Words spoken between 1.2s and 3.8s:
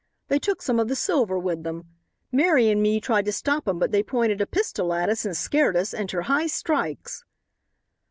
with them. Mary and me tried to stop 'em